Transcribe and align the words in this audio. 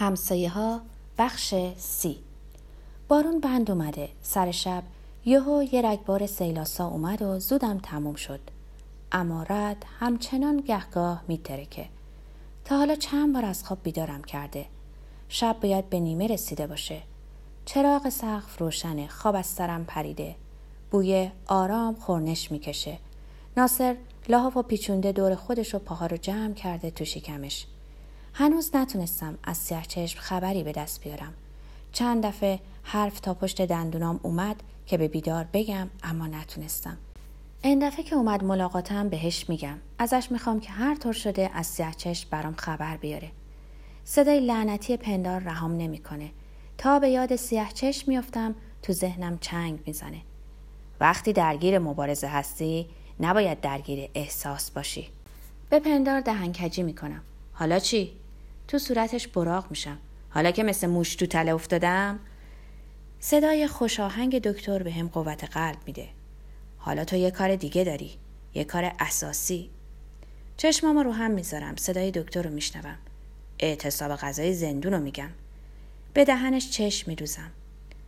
همسایه 0.00 0.50
ها 0.50 0.80
بخش 1.18 1.54
سی. 1.76 2.18
بارون 3.08 3.40
بند 3.40 3.70
اومده. 3.70 4.08
سر 4.22 4.50
شب 4.50 4.82
یهو 5.24 5.62
یه 5.72 5.82
رگبار 5.82 6.26
سیلاسا 6.26 6.86
اومد 6.86 7.22
و 7.22 7.38
زودم 7.38 7.78
تموم 7.78 8.14
شد. 8.14 8.40
اما 9.12 9.42
رد 9.42 9.86
همچنان 10.00 10.56
گهگاه 10.56 11.22
میترکه. 11.28 11.88
تا 12.64 12.76
حالا 12.76 12.94
چند 12.94 13.34
بار 13.34 13.44
از 13.44 13.64
خواب 13.64 13.78
بیدارم 13.82 14.24
کرده. 14.24 14.66
شب 15.28 15.56
باید 15.62 15.90
به 15.90 16.00
نیمه 16.00 16.26
رسیده 16.26 16.66
باشه. 16.66 17.02
چراغ 17.64 18.08
سقف 18.08 18.58
روشنه 18.58 19.08
خواب 19.08 19.34
از 19.34 19.46
سرم 19.46 19.84
پریده. 19.84 20.36
بوی 20.90 21.30
آرام 21.46 21.94
خورنش 21.94 22.52
می‌کشه. 22.52 22.98
ناصر 23.56 23.96
لاحاف 24.28 24.56
و 24.56 24.62
پیچونده 24.62 25.12
دور 25.12 25.34
خودش 25.34 25.74
و 25.74 25.78
پاها 25.78 26.06
رو 26.06 26.16
جمع 26.16 26.54
کرده 26.54 26.90
تو 26.90 27.04
شکمش. 27.04 27.66
هنوز 28.34 28.76
نتونستم 28.76 29.38
از 29.44 29.56
سیاه 29.56 29.84
چشم 29.84 30.20
خبری 30.20 30.62
به 30.62 30.72
دست 30.72 31.04
بیارم. 31.04 31.32
چند 31.92 32.26
دفعه 32.26 32.60
حرف 32.82 33.20
تا 33.20 33.34
پشت 33.34 33.62
دندونام 33.62 34.20
اومد 34.22 34.62
که 34.86 34.98
به 34.98 35.08
بیدار 35.08 35.46
بگم 35.52 35.90
اما 36.02 36.26
نتونستم. 36.26 36.98
این 37.62 37.88
دفعه 37.88 38.04
که 38.04 38.16
اومد 38.16 38.44
ملاقاتم 38.44 39.08
بهش 39.08 39.48
میگم. 39.48 39.78
ازش 39.98 40.28
می‌خوام 40.30 40.60
که 40.60 40.70
هر 40.70 40.94
طور 40.94 41.12
شده 41.12 41.50
از 41.54 41.66
سیاه 41.66 41.94
چشم 41.94 42.28
برام 42.30 42.54
خبر 42.54 42.96
بیاره. 42.96 43.30
صدای 44.04 44.40
لعنتی 44.40 44.96
پندار 44.96 45.40
رهام 45.40 45.76
نمی‌کنه. 45.76 46.30
تا 46.78 46.98
به 46.98 47.08
یاد 47.08 47.36
سیاه 47.36 47.72
چشم 47.72 48.10
میافتم 48.10 48.54
تو 48.82 48.92
ذهنم 48.92 49.38
چنگ 49.38 49.80
می‌زنه. 49.86 50.20
وقتی 51.00 51.32
درگیر 51.32 51.78
مبارزه 51.78 52.26
هستی 52.26 52.86
نباید 53.20 53.60
درگیر 53.60 54.10
احساس 54.14 54.70
باشی. 54.70 55.08
به 55.70 55.80
پندار 55.80 56.20
دهنکجی 56.20 56.82
می‌کنم. 56.82 57.22
حالا 57.52 57.78
چی؟ 57.78 58.12
تو 58.70 58.78
صورتش 58.78 59.28
براغ 59.28 59.70
میشم. 59.70 59.98
حالا 60.28 60.50
که 60.50 60.62
مثل 60.62 60.86
موش 60.86 61.14
تو 61.14 61.26
تله 61.26 61.54
افتادم 61.54 62.18
صدای 63.20 63.66
خوشاهنگ 63.66 64.38
دکتر 64.38 64.82
به 64.82 64.92
هم 64.92 65.08
قوت 65.08 65.44
قلب 65.44 65.78
میده. 65.86 66.08
حالا 66.78 67.04
تو 67.04 67.16
یه 67.16 67.30
کار 67.30 67.56
دیگه 67.56 67.84
داری 67.84 68.10
یه 68.54 68.64
کار 68.64 68.92
اساسی. 69.00 69.70
چشمامو 70.56 71.02
رو 71.02 71.12
هم 71.12 71.30
می‌ذارم 71.30 71.76
صدای 71.76 72.10
دکتر 72.10 72.42
رو 72.42 72.50
میشنوم. 72.50 72.98
اعتصاب 73.58 74.16
غذای 74.16 74.54
زندون 74.54 74.92
رو 74.92 75.00
میگم. 75.00 75.30
به 76.14 76.24
دهنش 76.24 76.70
چشم 76.70 77.10
میدوزم. 77.10 77.50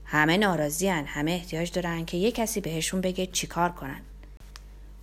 همه 0.05 0.37
ناراضیان 0.37 1.05
همه 1.05 1.31
احتیاج 1.31 1.73
دارن 1.73 2.05
که 2.05 2.17
یه 2.17 2.33
کسی 2.33 2.61
بهشون 2.61 3.01
بگه 3.01 3.27
چیکار 3.27 3.73
کنن. 3.73 4.01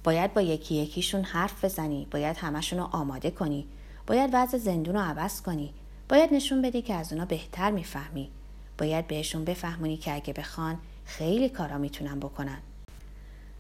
باید 0.03 0.33
با 0.33 0.41
یکی 0.41 0.75
یکیشون 0.75 1.23
حرف 1.23 1.65
بزنی 1.65 2.07
باید 2.11 2.37
همشون 2.37 2.79
رو 2.79 2.85
آماده 2.91 3.31
کنی. 3.31 3.67
باید 4.09 4.29
وضع 4.33 4.57
زندون 4.57 4.95
رو 4.95 5.01
عوض 5.01 5.41
کنی. 5.41 5.73
باید 6.09 6.33
نشون 6.33 6.61
بدی 6.61 6.81
که 6.81 6.93
از 6.93 7.13
اونا 7.13 7.25
بهتر 7.25 7.71
می‌فهمی. 7.71 8.29
باید 8.77 9.07
بهشون 9.07 9.45
بفهمونی 9.45 9.97
که 9.97 10.15
اگه 10.15 10.33
بخوان 10.33 10.77
خیلی 11.05 11.49
کارا 11.49 11.77
می‌تونن 11.77 12.19
بکنن. 12.19 12.57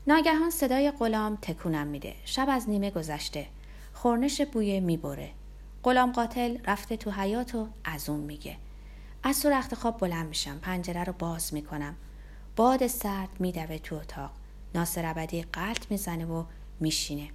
ناگهان 0.07 0.49
صدای 0.49 0.91
غلام 0.91 1.37
تکونم 1.41 1.87
میده. 1.87 2.15
شب 2.25 2.45
از 2.49 2.69
نیمه 2.69 2.91
گذشته. 2.91 3.45
خورنش 3.93 4.41
بوی 4.41 4.79
می‌بره. 4.79 5.29
غلام 5.83 6.11
قاتل 6.11 6.57
رفته 6.65 6.97
تو 6.97 7.11
حیات 7.11 7.55
و 7.55 7.67
از 7.83 8.09
اون 8.09 8.19
میگه. 8.19 8.57
از 9.23 9.41
تو 9.41 9.49
رخت 9.49 9.75
خواب 9.75 9.99
بلند 9.99 10.27
میشم. 10.27 10.59
پنجره 10.59 11.03
رو 11.03 11.13
باز 11.19 11.53
می‌کنم. 11.53 11.95
باد 12.55 12.87
سرد 12.87 13.29
میدوه 13.39 13.77
تو 13.77 13.95
اتاق. 13.95 14.31
ناصر 14.75 15.05
ابدی 15.05 15.41
قلط 15.41 15.85
می‌زنه 15.89 16.25
و 16.25 16.43
میشینه. 16.79 17.29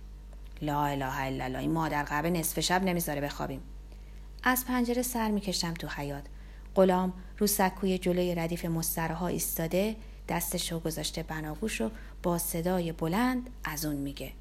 لا 0.63 0.85
اله 0.85 1.21
الا 1.21 1.45
الله. 1.45 1.59
این 1.59 1.73
مادر 1.73 2.03
قبه 2.03 2.31
نصف 2.31 2.61
شب 2.61 2.83
نمی‌ذاره 2.85 3.21
بخوابیم. 3.21 3.61
از 4.43 4.65
پنجره 4.67 5.03
سر 5.03 5.31
می‌کشم 5.31 5.75
تو 5.75 5.89
حیات 5.89 6.25
غلام 6.75 7.13
رو 7.39 7.47
سکوی 7.47 7.99
جلوی 7.99 8.35
ردیف 8.35 8.65
مستره 8.65 9.15
ها 9.15 9.27
ایستاده 9.27 9.97
دستش 10.29 10.73
رو 10.73 10.79
گذاشته 10.79 11.23
بناگوش 11.23 11.81
و 11.81 11.91
با 12.23 12.39
صدای 12.39 12.93
بلند 12.93 13.51
از 13.65 13.85
اون 13.85 13.97
میگه. 13.97 14.33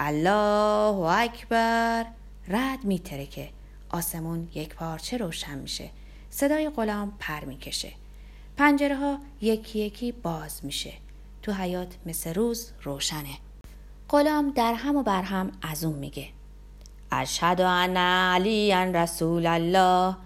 الله 0.00 0.96
اکبر. 0.98 2.06
رد 2.48 2.84
میترکه. 2.84 3.48
آسمون 3.90 4.48
یک 4.54 4.74
پارچه 4.74 5.16
روشن 5.16 5.58
میشه. 5.58 5.90
صدای 6.30 6.70
غلام 6.70 7.12
پر 7.18 7.44
می‌کشه. 7.44 7.92
پنجره 8.56 8.96
ها 8.96 9.18
یکی 9.40 9.78
یکی 9.78 10.12
باز 10.12 10.64
میشه. 10.64 10.92
تو 11.42 11.52
حیات 11.52 11.96
مثل 12.06 12.34
روز 12.34 12.72
روشنه. 12.82 13.38
غلام 14.08 14.50
در 14.50 14.74
هم 14.74 14.96
و 14.96 15.02
بر 15.02 15.22
هم 15.22 15.52
از 15.62 15.84
اون 15.84 15.98
میگه. 15.98 16.28
اشهد 17.12 17.60
ان 17.60 17.96
علی 17.96 18.74
رسول 18.74 19.46
الله. 19.46 20.16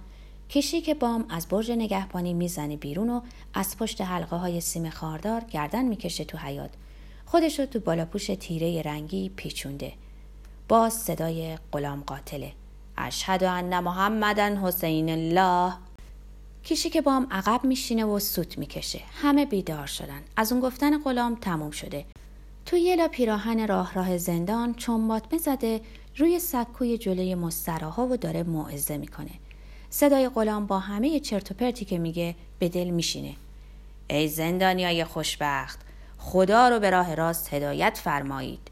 کشی 0.51 0.81
که 0.81 0.95
بام 0.95 1.25
از 1.29 1.49
برج 1.49 1.71
نگهبانی 1.71 2.35
می‌زنه 2.35 2.77
بیرون 2.77 3.11
و 3.11 3.21
از 3.55 3.77
پشت 3.77 4.01
حلقه 4.01 4.37
های 4.37 4.61
سیم 4.61 4.91
خاردار 4.91 5.41
گردن 5.41 5.85
می‌کشه 5.85 6.25
تو 6.25 6.39
حیات 6.39 6.71
خودش 7.27 7.61
رو 7.61 7.67
تو 7.67 7.81
بالاپوش 7.81 8.27
تیره 8.27 8.83
رنگی 8.83 9.29
پیچونده. 9.29 9.93
باز 10.69 10.93
صدای 10.93 11.59
غلام 11.73 12.01
قاتله. 12.01 12.53
اشهد 12.97 13.45
ان 13.45 13.81
محمدن 13.81 14.57
حسین 14.57 15.11
الله. 15.11 15.75
کیشی 16.63 16.91
که 16.91 17.01
بام 17.01 17.27
عقب 17.31 17.65
میشینه 17.65 18.05
و 18.05 18.19
سوت 18.19 18.59
می‌کشه. 18.59 19.01
همه 19.23 19.47
بیدار 19.47 19.87
شدن. 19.87 20.23
از 20.37 20.53
اون 20.53 20.61
گفتن 20.61 20.99
غلام 21.03 21.35
تموم 21.35 21.71
شده. 21.71 22.05
تو 22.71 22.77
یه 22.77 22.97
لا 22.97 23.09
پیراهن 23.09 23.67
راه 23.67 23.95
راه 23.95 24.19
زندان 24.19 24.75
چنباتمه 24.75 25.39
زده 25.39 25.81
روی 26.17 26.39
سکوی 26.39 26.99
جلوی 26.99 27.35
مستراها 27.35 28.07
و 28.07 28.17
داره 28.17 28.43
موعظه 28.43 28.99
می‌کنه. 28.99 29.31
صدای 29.91 30.29
غلام 30.29 30.67
با 30.67 30.79
همه 30.79 31.21
چرت 31.21 31.51
و 31.51 31.55
پرتی 31.55 31.85
که 31.85 31.99
میگه 31.99 32.35
به 32.59 32.69
دل 32.69 32.91
میشینه. 32.91 33.35
ای 34.11 34.29
زندانیای 34.29 35.05
خوشبخت 35.05 35.81
خدا 36.19 36.69
رو 36.69 36.81
به 36.81 36.91
راه 36.91 37.15
راست 37.15 37.55
هدایت 37.55 38.01
فرمایید. 38.05 38.71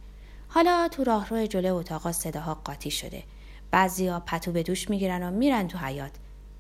حالا 0.49 0.89
تو 0.89 1.05
راهرو 1.05 1.47
جلوی 1.47 1.71
اتاقا 1.71 2.13
صداها 2.13 2.55
قاطی 2.55 2.91
شده. 2.91 3.23
بعضیا 3.71 4.21
پتو 4.21 4.53
به 4.53 4.63
دوش 4.63 4.91
می‌گیرن 4.91 5.23
و 5.23 5.31
میرن 5.31 5.69
تو 5.69 5.79
حیات 5.79 6.13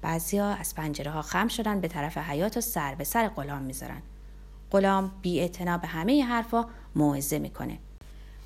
بعضیا 0.02 0.46
از 0.46 0.74
پنجره 0.74 1.10
ها 1.10 1.22
خم 1.22 1.48
شدن 1.48 1.80
به 1.80 1.88
طرف 1.88 2.18
حیات 2.18 2.56
و 2.56 2.60
سر 2.60 2.94
به 2.94 3.04
سر 3.04 3.28
غلام 3.28 3.62
می‌ذارن. 3.62 4.02
غلام 4.70 5.12
بی 5.22 5.48
به 5.48 5.88
همه 5.88 6.24
حرفا 6.24 6.66
موعظه 6.94 7.38
می‌کنه. 7.38 7.78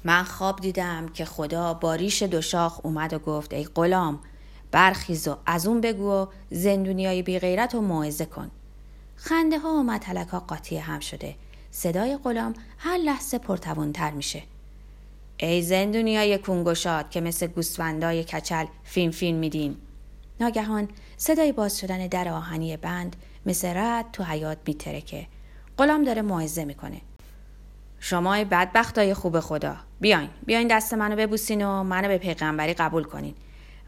من 0.04 0.22
خواب 0.22 0.60
دیدم 0.60 1.08
که 1.08 1.24
خدا 1.24 1.74
با 1.74 1.94
ریش 1.94 2.22
دو 2.22 2.40
شاخ 2.40 2.80
اومد 2.82 3.12
و 3.12 3.18
گفت 3.18 3.52
ای 3.52 3.64
غلام 3.64 4.20
برخیز 4.70 5.28
و 5.28 5.36
از 5.46 5.66
اون 5.66 5.80
بگو 5.80 6.10
و 6.10 6.26
زندونیای 6.50 7.22
بی 7.22 7.38
غیرت 7.38 7.74
و 7.74 7.80
موعظه 7.80 8.24
کن. 8.24 8.50
خنده 9.16 9.58
ها 9.58 9.74
و 9.74 9.82
متلک 9.82 10.28
ها 10.28 10.40
قاطی 10.40 10.76
هم 10.76 11.00
شده. 11.00 11.34
صدای 11.70 12.16
غلام 12.16 12.54
هر 12.78 12.98
لحظه 12.98 13.38
پرتوانتر 13.38 14.10
میشه. 14.10 14.42
ای 15.36 15.62
زندونیای 15.62 16.38
کنگوشاد 16.38 17.10
که 17.10 17.20
مثل 17.20 17.46
گوسفندای 17.46 18.24
کچل 18.24 18.66
فیلم 18.84 19.10
فیلم 19.10 19.38
میدین 19.38 19.76
ناگهان 20.40 20.88
صدای 21.16 21.52
باز 21.52 21.78
شدن 21.78 22.06
در 22.06 22.28
آهنی 22.28 22.76
بند 22.76 23.16
مثل 23.46 23.76
رد 23.76 24.10
تو 24.12 24.24
حیات 24.24 24.58
میترکه. 24.66 25.26
غلام 25.78 26.04
داره 26.04 26.22
موعظه 26.22 26.64
می‌کنه. 26.64 27.00
شما 28.00 28.44
بدبختای 28.44 29.14
خوب 29.14 29.40
خدا 29.40 29.76
بیاین 30.00 30.28
بیاین 30.46 30.68
دست 30.68 30.94
منو 30.94 31.16
ببوسین 31.16 31.66
و 31.66 31.82
منو 31.82 32.08
به 32.08 32.18
پیغمبری 32.18 32.74
قبول 32.74 33.04
کنین. 33.04 33.34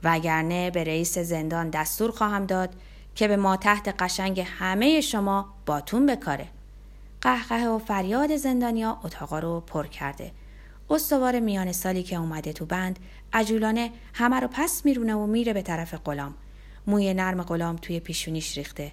وگرنه 0.05 0.71
به 0.71 0.85
رئیس 0.85 1.19
زندان 1.19 1.71
دستور 1.71 2.11
خواهم 2.11 2.47
داد 2.47 2.75
که 3.15 3.29
به 3.29 3.37
ما 3.37 3.57
تحت 3.57 4.03
قشنگ 4.03 4.41
همه 4.59 5.01
شما 5.01 5.55
باتون 5.67 6.07
بکاره. 6.07 6.47
قهقه 7.21 7.67
و 7.67 7.79
فریاد 7.79 8.37
زندانیا 8.37 8.99
اتاقا 9.05 9.39
رو 9.39 9.61
پر 9.61 9.87
کرده. 9.87 10.33
استوار 10.91 11.41
میان 11.41 11.73
سالی 11.73 12.03
که 12.03 12.17
اومده 12.17 12.53
تو 12.53 12.67
بند 12.67 12.99
عجولانه 13.33 13.91
همه 14.15 14.41
رو 14.41 14.49
پس 14.53 14.85
میرونه 14.85 15.15
و 15.15 15.27
میره 15.27 15.53
به 15.53 15.63
طرف 15.63 15.95
غلام. 15.95 16.35
موی 16.87 17.15
نرم 17.15 17.43
غلام 17.43 17.77
توی 17.77 18.01
پیشونیش 18.01 18.59
ریخته. 18.59 18.93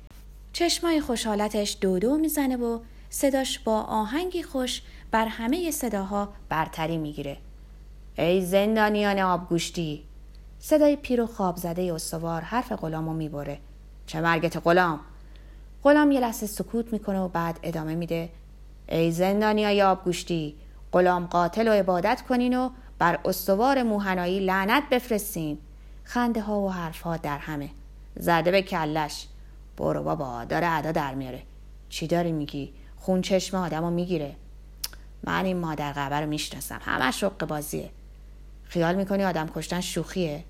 چشمای 0.54 1.02
خوشحالتش 1.02 1.78
دودو 1.82 2.18
می‌زنه 2.18 2.58
و 2.58 2.80
صداش 3.10 3.60
با 3.60 3.82
آهنگی 3.82 4.44
خوش 4.44 4.82
بر 5.12 5.26
همه 5.26 5.72
صداها 5.72 6.30
برتری 6.50 6.98
می‌گیره. 6.98 7.38
ای 8.18 8.46
زندانیان 8.46 9.20
آبگوشتی! 9.20 10.04
صدای 10.60 10.96
پیر 10.96 11.22
و 11.22 11.28
خواب 11.28 11.58
زده 11.58 11.94
استوار 11.94 12.42
حرف 12.42 12.72
غلامو 12.72 13.14
می‌بره. 13.14 13.60
چه 14.06 14.22
مرگت 14.22 14.58
غلام! 14.58 15.00
غلام 15.84 16.12
یه 16.12 16.20
لحظه 16.20 16.48
سکوت 16.48 16.94
می‌کنه 16.94 17.20
و 17.20 17.28
بعد 17.28 17.60
ادامه 17.64 17.96
میده. 17.96 18.30
ای 18.90 19.12
زندانیای 19.12 19.82
آبگوشتی! 19.82 20.56
غلام 20.92 21.26
قاتل 21.26 21.68
و 21.68 21.72
عبادت 21.72 22.22
کنین 22.30 22.58
و 22.58 22.70
بر 23.00 23.20
استوار 23.26 23.84
موهنایی 23.84 24.40
لعنت 24.40 24.84
بفرستین. 24.92 25.58
خنده 26.04 26.42
ها 26.42 26.60
و 26.60 26.72
حرف 26.72 27.02
ها 27.02 27.18
در 27.18 27.38
همه. 27.38 27.70
زده 28.16 28.52
به 28.52 28.62
کلش. 28.62 29.28
برو 29.82 30.04
بابا 30.04 30.46
داره 30.46 30.68
ادا 30.68 30.92
در 30.92 31.14
میاره. 31.14 31.44
چی 31.90 32.08
داری 32.08 32.32
میگی؟ 32.32 32.74
خون 32.98 33.22
چشم 33.22 33.58
آدمو 33.58 33.90
می‌گیره. 33.90 34.36
من 35.24 35.46
این 35.46 35.58
مادر 35.58 35.92
قبر 35.92 36.22
رو 36.22 36.30
می‌شناسم. 36.30 36.80
همه 36.82 37.12
شق 37.12 37.46
بازیه. 37.46 37.90
خیال 38.64 38.96
می‌کنی 38.96 39.24
آدم 39.24 39.50
کشتن 39.56 39.82
شوخیه؟ 39.82 40.44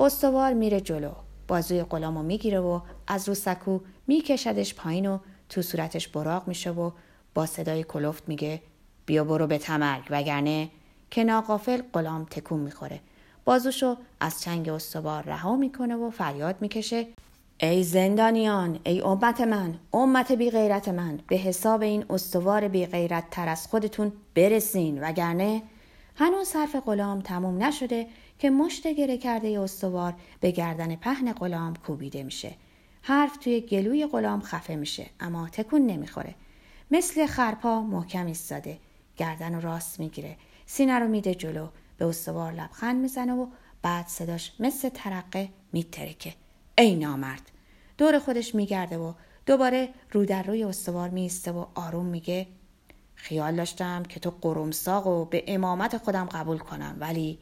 استوار 0.00 0.52
میره 0.52 0.80
جلو. 0.80 1.12
بازوی 1.48 1.82
غلامو 1.82 2.22
می‌گیره 2.22 2.60
و 2.60 2.80
از 3.06 3.28
رو 3.28 3.34
سکو 3.34 3.80
میکشدش 4.06 4.74
پایین 4.74 5.06
و 5.06 5.18
تو 5.48 5.62
صورتش 5.62 6.08
براغ 6.08 6.48
میشه 6.48 6.70
و 6.70 6.90
با 7.34 7.46
صدای 7.46 7.84
کلفت 7.84 8.28
میگه 8.28 8.62
بیا 9.06 9.24
برو 9.24 9.46
به 9.46 9.58
تمرگ. 9.58 10.04
وگرنه 10.10 10.70
که 11.10 11.24
ناقافل 11.24 11.82
غلام 11.92 12.24
تکون 12.24 12.60
می‌خوره. 12.60 13.00
بازوشو 13.44 13.96
از 14.20 14.42
چنگ 14.42 14.68
استوار 14.68 15.22
رها 15.22 15.56
می‌کنه 15.56 15.96
و 15.96 16.10
فریاد 16.10 16.56
می‌کشه. 16.60 17.06
ای 17.60 17.82
زندانیان 17.82 18.78
ای 18.84 19.00
امت 19.00 19.40
من 19.40 19.78
امت 19.92 20.32
بی 20.32 20.50
غیرت 20.50 20.88
من 20.88 21.20
به 21.28 21.36
حساب 21.36 21.82
این 21.82 22.04
استوار 22.10 22.68
بی 22.68 22.86
غیرت 22.86 23.30
تر 23.30 23.48
از 23.48 23.66
خودتون 23.66 24.12
برسین. 24.34 25.02
وگرنه 25.02 25.62
هنوز 26.16 26.52
حرف 26.52 26.76
غلام 26.76 27.20
تموم 27.20 27.62
نشده 27.62 28.06
که 28.38 28.50
مشت 28.50 28.86
گره 28.86 29.18
کرده 29.18 29.60
استوار 29.60 30.14
به 30.40 30.50
گردن 30.50 30.96
پهن 30.96 31.32
غلام 31.32 31.74
کوبیده 31.76 32.22
میشه. 32.22 32.54
حرف 33.02 33.36
توی 33.36 33.60
گلوی 33.60 34.06
غلام 34.06 34.40
خفه 34.40 34.76
میشه 34.76 35.06
اما 35.20 35.48
تکون 35.48 35.86
نمی‌خوره. 35.86 36.34
مثل 36.90 37.26
خرپا 37.26 37.80
محکم 37.80 38.26
ایستاده 38.26 38.78
گردن 39.16 39.54
رو 39.54 39.60
راست 39.60 40.00
می‌گیره. 40.00 40.36
سینه 40.66 40.98
رو 40.98 41.08
میده 41.08 41.34
جلو 41.34 41.68
به 41.98 42.04
استوار 42.04 42.52
لبخند 42.52 43.02
می‌زنه 43.02 43.34
و 43.34 43.46
بعد 43.82 44.06
صداش 44.06 44.52
مثل 44.60 44.88
ترقه 44.88 45.48
میترکه. 45.72 46.34
ای 46.78 46.94
نامرد. 46.94 47.50
دور 47.98 48.18
خودش 48.18 48.54
میگرده 48.54 48.98
و 48.98 49.12
دوباره 49.46 49.88
رو 50.12 50.24
در 50.24 50.42
روی 50.42 50.64
استوار 50.64 51.08
میسته 51.08 51.52
و 51.52 51.66
آروم 51.74 52.06
میگه 52.06 52.46
خیال 53.14 53.56
داشتم 53.56 54.02
که 54.02 54.20
تو 54.20 54.30
قرمساق 54.40 55.06
و 55.06 55.24
به 55.24 55.44
امامت 55.46 55.96
خودم 55.96 56.24
قبول 56.24 56.58
کنم 56.58 56.96
ولی 57.00 57.38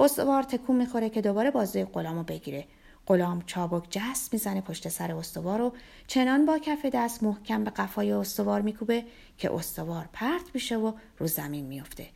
استوار 0.00 0.42
تکون 0.42 0.76
می‌خوره 0.76 1.10
که 1.10 1.20
دوباره 1.20 1.50
بازوی 1.50 1.84
غلامو 1.84 2.22
بگیره. 2.22 2.66
غلام 3.06 3.42
چابک 3.46 3.86
جست 3.90 4.32
می‌زنه 4.32 4.60
پشت 4.60 4.88
سر 4.88 5.12
استوار 5.12 5.60
و 5.60 5.72
چنان 6.06 6.46
با 6.46 6.58
کف 6.58 6.86
دست 6.92 7.22
محکم 7.22 7.64
به 7.64 7.70
قفای 7.70 8.12
استوار 8.12 8.60
میکوبه 8.60 9.04
که 9.38 9.54
استوار 9.54 10.08
پرت 10.12 10.44
میشه 10.54 10.76
و 10.76 10.92
رو 11.18 11.26
زمین 11.26 11.66
میفته 11.66 12.06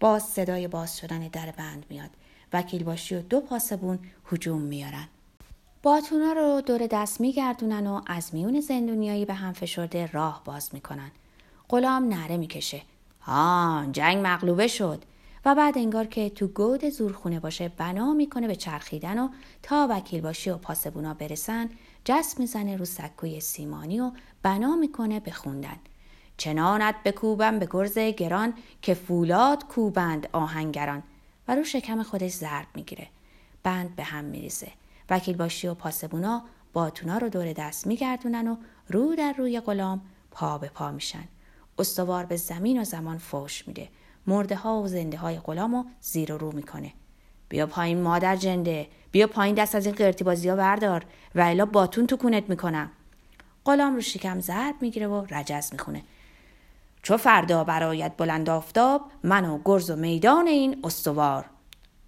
باز 0.00 0.22
صدای 0.22 0.68
باز 0.68 0.98
شدن 0.98 1.18
در 1.18 1.50
بند 1.50 1.86
میاد. 1.90 2.10
وکیل 2.52 2.84
باشی 2.84 3.14
و 3.14 3.22
دو 3.22 3.40
پاسبون 3.40 3.98
هجوم 4.32 4.62
میارن. 4.62 5.08
باتونا 5.82 6.32
رو 6.32 6.60
دور 6.60 6.86
دست 6.86 7.20
میگردونن 7.20 7.86
و 7.86 8.00
از 8.06 8.34
میون 8.34 8.60
زندونیایی 8.60 9.24
به 9.24 9.34
هم 9.34 9.52
فشرده 9.52 10.06
راه 10.06 10.42
باز 10.44 10.70
می‌کنن. 10.72 11.10
غلام 11.68 12.08
نره 12.08 12.36
می‌کشه. 12.36 12.82
ها 13.20 13.86
جنگ 13.92 14.26
مغلوبه 14.26 14.66
شد. 14.66 15.04
و 15.44 15.54
بعد 15.54 15.78
انگار 15.78 16.06
که 16.06 16.30
تو 16.30 16.46
گود 16.46 16.88
زورخونه 16.88 17.40
باشه 17.40 17.68
بنا 17.68 18.12
می‌کنه 18.12 18.46
به 18.46 18.56
چرخیدن 18.56 19.18
و 19.18 19.28
تا 19.62 19.86
وکیل 19.90 20.20
باشی 20.20 20.50
و 20.50 20.56
پاسبونا 20.56 21.14
برسن 21.14 21.70
جست 22.04 22.40
می‌زنه 22.40 22.76
رو 22.76 22.84
سکوی 22.84 23.40
سیمانی 23.40 24.00
و 24.00 24.10
بنا 24.42 24.76
می‌کنه 24.76 25.20
به 25.20 25.30
خوندن. 25.30 25.76
چنانت 26.36 26.94
بکوبم 27.04 27.58
به 27.58 27.68
گرز 27.70 27.98
گران 27.98 28.54
که 28.82 28.94
فولاد 28.94 29.64
کوبند 29.66 30.28
آهنگران. 30.32 31.02
و 31.48 31.54
رو 31.54 31.64
شکم 31.64 32.02
خودش 32.02 32.30
ضرب 32.30 32.66
می‌گیره. 32.74 33.08
بند 33.62 33.96
به 33.96 34.02
هم 34.02 34.24
میریزه. 34.24 34.72
وکیل 35.10 35.36
باشی 35.36 35.68
و 35.68 35.74
پاسبونا 35.74 36.42
باتونا 36.72 37.18
رو 37.18 37.28
دور 37.28 37.52
دست 37.52 37.86
میگردونن 37.86 38.48
و 38.48 38.56
رو 38.88 39.14
در 39.14 39.34
روی 39.38 39.60
غلام 39.60 40.00
پا 40.30 40.58
به 40.58 40.68
پا 40.68 40.90
میشن. 40.90 41.24
استوار 41.78 42.24
به 42.24 42.36
زمین 42.36 42.80
و 42.80 42.84
زمان 42.84 43.18
فوش 43.18 43.68
میده. 43.68 43.88
مرده 44.26 44.56
ها 44.56 44.82
و 44.82 44.86
زنده 44.86 45.16
های 45.16 45.38
غلام 45.38 45.74
رو 45.74 45.84
زیر 46.00 46.32
و 46.32 46.38
رو 46.38 46.52
می‌کنه. 46.52 46.92
بیا 47.48 47.66
پایین 47.66 48.02
مادر 48.02 48.36
جنده. 48.36 48.88
بیا 49.12 49.26
پایین 49.26 49.54
دست 49.54 49.74
از 49.74 49.86
این 49.86 49.94
قرتی 49.94 50.24
بازی 50.24 50.48
ها 50.48 50.56
بردار. 50.56 51.04
و 51.34 51.40
الا 51.40 51.66
باتون 51.66 52.06
تو 52.06 52.16
کونت 52.16 52.50
می‌کنم. 52.50 52.90
غلام 53.64 53.94
رو 53.94 54.00
شکم 54.00 54.40
ضرب 54.40 54.74
می‌گیره 54.80 55.06
و 55.06 55.26
رجز 55.30 55.72
می‌خونه. 55.72 56.02
چو 57.02 57.16
فردا 57.16 57.64
برایت 57.64 58.12
بلند 58.16 58.50
آفتاب 58.50 59.02
من 59.22 59.44
و 59.44 59.60
گرز 59.64 59.90
و 59.90 59.96
میدان 59.96 60.46
این 60.46 60.80
استوار. 60.84 61.44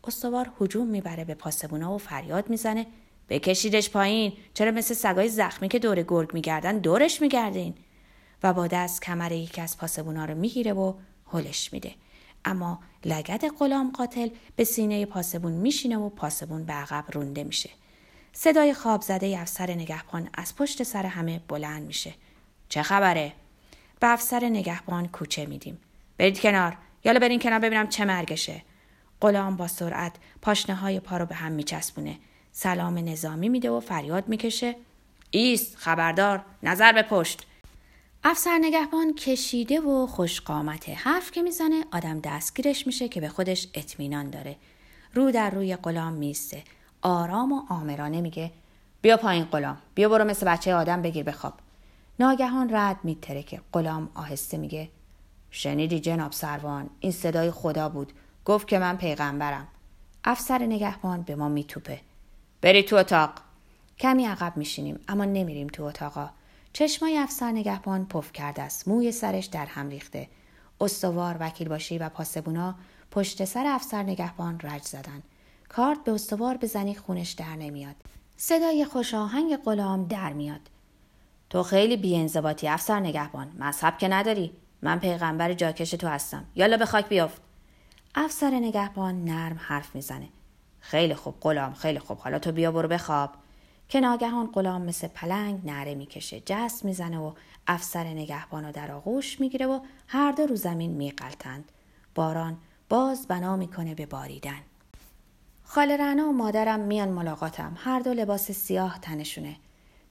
استوار 0.04 0.52
هجوم 0.60 0.86
می‌بره 0.86 1.24
به 1.24 1.34
پاسبونا 1.34 1.94
و 1.94 1.98
فریاد 1.98 2.50
می‌زنه. 2.50 2.86
بکشیدش 3.28 3.90
پایین. 3.90 4.32
چرا 4.54 4.70
مثل 4.70 4.94
سگای 4.94 5.28
زخمی 5.28 5.68
که 5.68 5.78
دور 5.78 6.02
گرگ 6.02 6.34
میگردن 6.34 6.78
دورش 6.78 7.20
میگردین؟ 7.20 7.74
و 8.42 8.52
با 8.52 8.66
دست 8.66 9.02
کمر 9.02 9.32
یکی 9.32 9.60
از 9.60 9.78
پاسبونا 9.78 10.24
رو 10.24 10.34
می‌گیره 10.34 10.72
و 10.72 10.94
هلش 11.32 11.72
میده. 11.72 11.94
اما 12.44 12.80
لگد 13.04 13.48
غلام 13.48 13.90
قاتل 13.90 14.28
به 14.56 14.64
سینه 14.64 15.06
پاسبون 15.06 15.52
میشینه 15.52 15.96
و 15.96 16.08
پاسبون 16.08 16.64
به 16.64 16.72
عقب 16.72 17.04
رونده 17.12 17.44
میشه. 17.44 17.70
صدای 18.32 18.74
خواب 18.74 19.02
زده 19.02 19.38
افسر 19.40 19.70
نگهبان 19.70 20.28
از 20.34 20.56
پشت 20.56 20.82
سر 20.82 21.06
همه 21.06 21.40
بلند 21.48 21.86
میشه. 21.86 22.14
چه 22.68 22.82
خبره؟ 22.82 23.32
به 24.00 24.12
افسر 24.12 24.44
نگهبان 24.44 25.08
کوچه 25.08 25.46
میدیم. 25.46 25.78
برید 26.18 26.40
کنار. 26.40 26.76
یالا 27.04 27.20
برین 27.20 27.38
کنار 27.38 27.58
ببینم 27.58 27.88
چه 27.88 28.04
مرگشه. 28.04 28.62
غلام 29.22 29.56
با 29.56 29.68
سرعت 29.68 30.12
پاشنه 30.42 30.76
های 30.76 31.00
پا 31.00 31.16
رو 31.16 31.26
به 31.26 31.34
هم 31.34 31.52
میچسبونه. 31.52 32.18
سلام 32.52 32.98
نظامی 32.98 33.48
میده 33.48 33.70
و 33.70 33.80
فریاد 33.80 34.28
می‌کشه. 34.28 34.76
ایست 35.30 35.76
خبردار 35.76 36.44
نظر 36.62 36.92
به 36.92 37.02
پشت. 37.02 37.46
افسر 38.24 38.58
نگهبان 38.62 39.14
کشیده 39.14 39.80
و 39.80 40.06
خوشقامته 40.06 40.94
حرف 40.94 41.30
که 41.30 41.42
می‌زنه 41.42 41.84
آدم 41.92 42.20
دستگیرش 42.20 42.86
میشه 42.86 43.08
که 43.08 43.20
به 43.20 43.28
خودش 43.28 43.68
اطمینان 43.74 44.30
داره. 44.30 44.56
رو 45.14 45.30
در 45.30 45.50
روی 45.50 45.76
غلام 45.76 46.12
میسته 46.12 46.62
آرام 47.02 47.52
و 47.52 47.62
آمرانه 47.68 48.20
میگه 48.20 48.50
بیا 49.02 49.16
پایین 49.16 49.44
غلام 49.44 49.78
بیا 49.94 50.08
برو 50.08 50.24
مثل 50.24 50.46
بچه 50.46 50.74
آدم 50.74 51.02
بگیر 51.02 51.22
بخواب 51.24 51.54
ناگهان 52.20 52.74
رد 52.74 52.96
میتره 53.02 53.42
که 53.42 53.60
غلام 53.72 54.10
آهسته 54.14 54.56
میگه 54.56 54.88
شنیدی 55.50 56.00
جناب 56.00 56.32
سروان 56.32 56.90
این 57.00 57.12
صدای 57.12 57.50
خدا 57.50 57.88
بود. 57.88 58.12
گفت 58.44 58.68
که 58.68 58.78
من 58.78 58.96
پیغمبرم. 58.96 59.68
افسر 60.24 60.62
نگهبان 60.62 61.22
به 61.22 61.34
ما 61.34 61.48
میتوپه. 61.48 62.00
بری 62.60 62.82
تو 62.82 62.96
اتاق. 62.96 63.30
کمی 63.98 64.26
عقب 64.26 64.56
میشینیم 64.56 65.00
اما 65.08 65.24
نمیریم 65.24 65.66
تو 65.66 65.84
اتاقا. 65.84 66.30
چشمای 66.72 67.18
افسر 67.18 67.52
نگهبان 67.52 68.06
پف 68.06 68.32
کرده 68.32 68.62
است. 68.62 68.88
موی 68.88 69.12
سرش 69.12 69.46
در 69.46 69.66
هم 69.66 69.88
ریخته. 69.88 70.28
استوار 70.80 71.36
وکیل 71.40 71.68
باشی 71.68 71.98
و 71.98 72.08
پاسبونا 72.08 72.74
پشت 73.10 73.44
سر 73.44 73.66
افسر 73.66 74.02
نگهبان 74.02 74.60
رج 74.62 74.82
زدن. 74.82 75.22
کارت 75.68 76.04
به 76.04 76.12
استوار 76.12 76.56
بزنی 76.56 76.94
خونش 76.94 77.30
در 77.32 77.56
نمیاد. 77.56 77.96
صدای 78.36 78.84
خوش 78.84 79.14
آهنگ 79.14 79.56
غلام 79.56 80.04
در 80.04 80.32
میاد. 80.32 80.60
تو 81.50 81.62
خیلی 81.62 81.96
بیانضباطی 81.96 82.68
افسر 82.68 83.00
نگهبان. 83.00 83.52
مذهب 83.58 83.98
که 83.98 84.08
نداری. 84.08 84.52
من 84.82 84.98
پیغمبر 84.98 85.52
جاکش 85.52 85.90
تو 85.90 86.08
هستم. 86.08 86.44
یالا 86.54 86.76
به 86.76 86.86
خاک 86.86 87.08
بیفت 87.08 87.40
افسر 88.14 88.50
نگهبان 88.50 89.24
نرم 89.24 89.60
حرف 89.60 89.94
می‌زنه. 89.94 90.28
خیلی 90.80 91.14
خوب 91.14 91.34
غلام 91.40 91.74
خیلی 91.74 91.98
خوب. 91.98 92.18
حالا 92.18 92.38
تو 92.38 92.52
بیا 92.52 92.72
برو 92.72 92.88
بخواب. 92.88 93.30
که 93.88 94.00
ناگهان 94.00 94.46
غلام 94.46 94.82
مثل 94.82 95.08
پلنگ 95.08 95.60
نره 95.64 95.94
می‌کشه 95.94 96.42
جست 96.46 96.84
می‌زنه 96.84 97.18
و 97.18 97.32
افسر 97.66 98.04
نگهبان 98.04 98.64
رو 98.64 98.72
در 98.72 98.92
آغوش 98.92 99.40
می‌گیره 99.40 99.66
و 99.66 99.80
هر 100.08 100.32
دو 100.32 100.46
رو 100.46 100.56
زمین 100.56 100.90
میقلتند. 100.90 101.72
باران 102.14 102.58
باز 102.88 103.26
بنا 103.26 103.56
می‌کنه 103.56 103.94
به 103.94 104.06
باریدن. 104.06 104.60
خاله 105.64 105.96
رنا 105.96 106.28
و 106.28 106.32
مادرم 106.32 106.80
میان 106.80 107.08
ملاقاتم. 107.08 107.76
هر 107.76 108.00
دو 108.00 108.12
لباس 108.12 108.50
سیاه 108.50 108.98
تنشونه. 109.02 109.56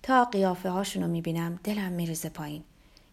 تا 0.04 0.26
قیافه 0.26 0.70
هاشونو 0.70 1.08
می‌بینم 1.08 1.60
دلم 1.64 1.92
میریزه 1.92 2.30
پایین. 2.30 2.64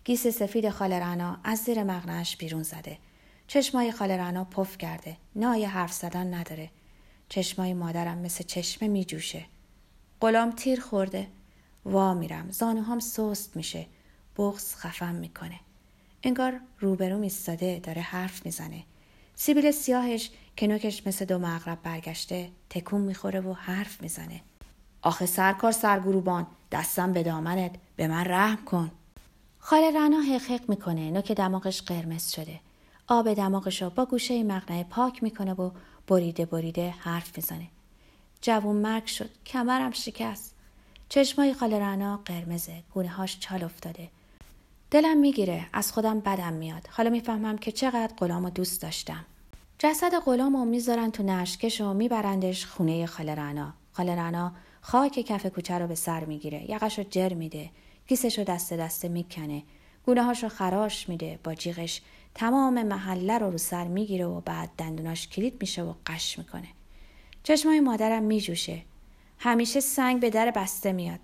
گیس 0.04 0.26
سفید 0.26 0.71
خاله 0.71 1.00
رنا 1.00 1.37
از 1.45 1.59
زیر 1.59 1.83
مغنش 1.83 2.37
بیرون 2.37 2.62
زده. 2.62 2.99
چشمای 3.49 3.93
خاله 3.93 4.17
رنا 4.17 4.45
پف 4.45 4.78
کرده. 4.78 5.17
نای 5.37 5.64
حرف 5.64 5.93
زدن 5.93 6.35
نداره. 6.35 6.71
چشمای 7.28 7.75
مادرم 7.75 8.19
مثل 8.19 8.45
چشمه 8.45 8.88
میجوشه. 8.88 9.45
غلام 10.21 10.50
تیر 10.50 10.81
خورده. 10.81 11.26
وا 11.85 12.14
میرم. 12.14 12.50
زانوهام 12.50 13.00
سست 13.00 13.57
میشه. 13.57 13.87
بغز 14.37 14.75
خفم 14.75 15.14
می‌کنه. 15.14 15.61
انگار 16.23 16.61
روبرو 16.81 17.21
ایستاده 17.21 17.78
داره 17.78 18.02
حرف 18.02 18.47
می‌زنه. 18.47 18.85
سیبیل 19.35 19.71
سیاهش 19.71 20.31
که 20.57 20.67
نوکش 20.67 21.07
مثل 21.07 21.25
دو 21.25 21.38
مغرب 21.38 21.83
برگشته 21.83 22.50
تکون 22.71 23.00
می‌خوره 23.00 23.40
و 23.40 23.52
حرف 23.52 24.02
می‌زنه. 24.02 24.40
آخه 25.02 25.26
سرکار 25.26 25.73
سرگروبان 25.73 26.47
دستم 26.73 27.12
به 27.12 27.23
دامنت 27.23 27.71
به 27.97 28.09
من 28.09 28.25
رحم 28.25 28.64
کن. 28.64 28.90
خاله 29.59 29.90
رنا 29.90 30.21
حقق 30.21 30.69
می‌کنه. 30.69 31.11
نوک 31.11 31.33
دماغش 31.33 31.83
قرمز 31.83 32.31
شده. 32.31 32.61
آب 33.11 33.33
دماغش 33.33 33.83
رو 33.83 33.91
با 33.91 34.05
گوشه 34.05 34.43
مقنعه 34.43 34.85
پاک 34.85 35.23
می‌کنه 35.23 35.53
و 35.53 35.71
بریده 36.07 36.47
بریده 36.47 36.95
حرف 36.99 37.37
می‌زنه. 37.37 37.67
جوون 38.43 38.77
مرگ 38.77 39.07
شد. 39.07 39.31
کمرم 39.47 39.91
شکست. 39.91 40.55
چشمای 41.09 41.55
خاله 41.55 41.79
رنا 41.79 42.21
قرمزه. 42.25 42.83
گونه 42.95 43.09
هاش 43.09 43.38
چال 43.38 43.65
افتاده. 43.65 44.09
دلم 44.91 45.19
می‌گیره. 45.19 45.67
از 45.73 45.93
خودم 45.93 46.21
بدم 46.21 46.53
میاد. 46.53 46.88
حالا 46.91 47.11
می‌فهمم 47.11 47.59
که 47.59 47.73
چقدر 47.73 48.15
غلام 48.19 48.45
و 48.45 48.50
دوست 48.50 48.83
داشتم. 48.83 49.25
جسد 49.79 50.15
غلام 50.15 50.57
رو 50.57 50.65
می‌ذارن 50.65 51.11
تو 51.11 51.23
نشکش 51.23 51.81
و 51.81 51.95
میبرندش 51.95 52.67
خونه 52.67 53.07
خاله 53.07 53.35
رنا 53.35 53.73
خاله 53.93 54.17
رنا 54.17 54.53
خاک 54.81 55.12
کف 55.12 55.47
کوچه 55.47 55.79
رو 55.79 55.87
به 55.87 55.95
سر 55.95 56.25
می‌گیره. 56.25 56.71
یقش 56.71 56.99
رو 56.99 57.05
جر 57.11 57.35
میده. 57.35 57.71
کیسش 58.09 58.38
رو 58.38 58.45
دست 58.45 58.73
دسته 58.73 59.09
می‌کنه. 59.09 59.62
گونههاش 60.07 60.43
رو 60.43 60.49
خراش 60.49 61.09
میده. 61.09 61.38
با 61.45 61.55
جیغش 61.55 62.03
تمام 62.38 62.83
محله 62.83 63.38
رو 63.38 63.50
رو 63.50 63.59
سر 63.59 63.85
می‌گیره 63.85 64.25
و 64.25 64.40
بعد 64.40 64.71
دندوناش 64.78 65.28
کلید 65.28 65.57
میشه 65.61 65.83
و 65.83 65.95
قش 66.07 66.38
می‌کنه. 66.38 66.68
چشمای 67.42 67.80
مادرم 67.80 68.23
میجوشه. 68.23 68.83
همیشه 69.38 69.80
سنگ 69.80 70.21
به 70.21 70.30
در 70.30 70.50
بسته 70.50 70.92
میاد. 70.92 71.21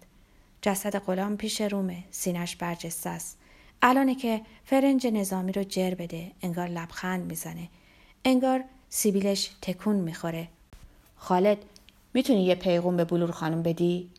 جسد 0.62 0.98
غلام 0.98 1.36
پیش 1.36 1.60
رومه 1.60 2.04
سینش 2.10 2.56
برجسته 2.56 3.10
است. 3.10 3.38
الانه 3.82 4.14
که 4.14 4.40
فرنج 4.64 5.06
نظامی 5.06 5.52
رو 5.52 5.64
جر 5.64 5.94
بده 5.94 6.32
انگار 6.42 6.68
لبخند 6.68 7.26
می‌زنه. 7.26 7.68
انگار 8.24 8.64
سیبیلش 8.88 9.50
تکون 9.62 9.96
می‌خوره. 9.96 10.48
خالد 11.16 11.58
می‌تونی 12.14 12.44
یه 12.44 12.54
پیغوم 12.54 12.96
به 12.96 13.04
بلور 13.04 13.30
خانم 13.30 13.62
بدی؟ 13.62 14.10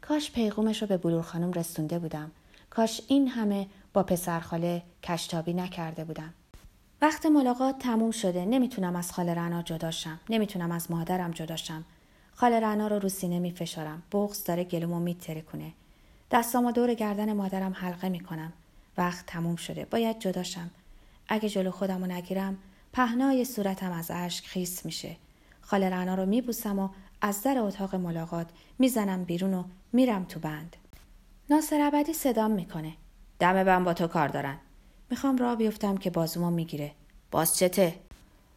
کاش 0.00 0.30
پیغومش 0.30 0.82
رو 0.82 0.88
به 0.88 0.96
بلور 0.96 1.22
خانم 1.22 1.52
رسونده 1.52 1.98
بودم. 1.98 2.30
کاش 2.70 3.00
این 3.08 3.28
همه 3.28 3.66
با 3.92 4.02
پسر 4.02 4.40
خاله 4.40 4.82
کشتابی 5.02 5.52
نکرده 5.52 6.04
بودم. 6.04 6.34
وقت 7.02 7.26
ملاقات 7.26 7.78
تموم 7.78 8.10
شده. 8.10 8.44
نمی‌تونم 8.44 8.96
از 8.96 9.12
خاله 9.12 9.34
رنا 9.34 9.62
جداشم 9.62 10.20
نمی‌تونم 10.30 10.72
از 10.72 10.90
مادرم 10.90 11.30
جداشم 11.30 11.84
خاله 12.34 12.60
رنا 12.60 12.88
رو 12.88 12.98
رو 12.98 13.08
سینه 13.08 13.38
میفشارم. 13.38 14.02
بغز 14.12 14.44
داره 14.44 14.64
گلومو 14.64 15.14
کنه 15.52 15.72
دستامو 16.30 16.72
دور 16.72 16.94
گردن 16.94 17.32
مادرم 17.32 17.72
حلقه 17.72 18.08
می‌کنم. 18.08 18.52
وقت 18.98 19.26
تموم 19.26 19.56
شده. 19.56 19.84
باید 19.84 20.18
جداشم 20.18 20.70
اگه 21.28 21.48
جلو 21.48 21.70
خودمو 21.70 22.06
نگیرم 22.06 22.58
پهنای 22.92 23.44
صورتم 23.44 23.92
از 23.92 24.10
اشک 24.10 24.46
خیس 24.46 24.86
میشه. 24.86 25.16
خاله 25.60 25.90
رنا 25.90 26.14
رو 26.14 26.26
میبوسم 26.26 26.78
و 26.78 26.88
از 27.20 27.42
در 27.42 27.58
اتاق 27.58 27.94
ملاقات 27.94 28.46
می‌زنم 28.78 29.24
بیرون 29.24 29.54
و 29.54 29.64
میرم 29.92 30.24
تو 30.24 30.40
بند. 30.40 30.76
ناصر 31.50 31.80
ابدی 31.80 32.12
صدام 32.12 32.50
می‌کنه. 32.50 32.92
دم 33.38 33.64
بند 33.64 33.84
با 33.84 33.94
تو 33.94 34.06
کار 34.06 34.28
دارن. 34.28 34.56
می‌خوام 35.10 35.36
راه 35.36 35.56
بیفتم 35.56 35.96
که 35.96 36.10
بازومو 36.10 36.50
می‌گیره. 36.50 36.92
باز 37.30 37.56
چته؟ 37.56 37.94